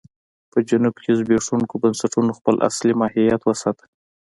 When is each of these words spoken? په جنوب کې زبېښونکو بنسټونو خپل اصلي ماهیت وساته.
په 0.51 0.57
جنوب 0.69 0.95
کې 1.03 1.11
زبېښونکو 1.19 1.75
بنسټونو 1.83 2.31
خپل 2.39 2.55
اصلي 2.69 2.93
ماهیت 3.01 3.41
وساته. 3.43 3.85